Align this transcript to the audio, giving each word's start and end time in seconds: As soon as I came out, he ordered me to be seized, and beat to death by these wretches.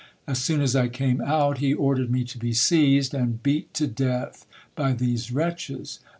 As 0.25 0.39
soon 0.39 0.61
as 0.61 0.75
I 0.75 0.87
came 0.87 1.21
out, 1.21 1.59
he 1.59 1.75
ordered 1.75 2.09
me 2.09 2.23
to 2.23 2.39
be 2.39 2.53
seized, 2.53 3.13
and 3.13 3.43
beat 3.43 3.71
to 3.75 3.85
death 3.85 4.47
by 4.73 4.93
these 4.93 5.31
wretches. 5.31 5.99